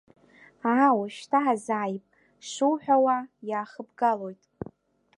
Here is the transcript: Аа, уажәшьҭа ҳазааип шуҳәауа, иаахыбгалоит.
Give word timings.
Аа, 0.71 0.89
уажәшьҭа 0.97 1.39
ҳазааип 1.45 2.03
шуҳәауа, 2.49 3.17
иаахыбгалоит. 3.49 4.41